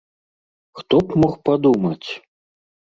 [0.79, 2.09] Хто б мог падумаць?!